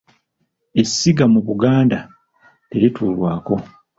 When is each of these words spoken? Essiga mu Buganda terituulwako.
Essiga 0.81 1.23
mu 1.33 1.39
Buganda 1.47 1.97
terituulwako. 2.69 3.55